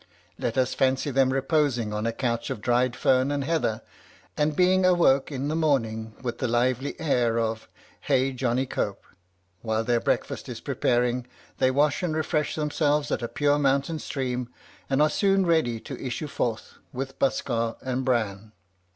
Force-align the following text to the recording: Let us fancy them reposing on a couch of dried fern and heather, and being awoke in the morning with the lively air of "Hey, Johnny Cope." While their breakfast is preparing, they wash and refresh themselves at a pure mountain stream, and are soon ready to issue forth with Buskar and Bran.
Let 0.39 0.57
us 0.57 0.73
fancy 0.73 1.11
them 1.11 1.31
reposing 1.31 1.93
on 1.93 2.07
a 2.07 2.11
couch 2.11 2.49
of 2.49 2.59
dried 2.59 2.95
fern 2.95 3.29
and 3.31 3.43
heather, 3.43 3.83
and 4.35 4.55
being 4.55 4.83
awoke 4.83 5.31
in 5.31 5.47
the 5.47 5.55
morning 5.55 6.15
with 6.23 6.39
the 6.39 6.47
lively 6.47 6.99
air 6.99 7.37
of 7.39 7.67
"Hey, 7.99 8.31
Johnny 8.31 8.65
Cope." 8.65 9.03
While 9.61 9.83
their 9.83 9.99
breakfast 9.99 10.49
is 10.49 10.59
preparing, 10.59 11.27
they 11.59 11.69
wash 11.69 12.01
and 12.01 12.15
refresh 12.15 12.55
themselves 12.55 13.11
at 13.11 13.21
a 13.21 13.27
pure 13.27 13.59
mountain 13.59 13.99
stream, 13.99 14.49
and 14.89 15.03
are 15.03 15.07
soon 15.07 15.45
ready 15.45 15.79
to 15.81 16.03
issue 16.03 16.25
forth 16.25 16.79
with 16.91 17.19
Buskar 17.19 17.75
and 17.83 18.03
Bran. 18.03 18.53